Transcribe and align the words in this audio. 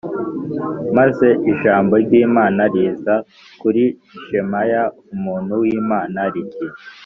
Maze 0.97 1.27
ijambo 1.51 1.93
ry’Imana 2.03 2.61
riza 2.73 3.15
kuri 3.61 3.83
Shemaya 4.25 4.81
umuntu 5.15 5.51
w’Imana 5.61 6.19
riti 6.33 6.67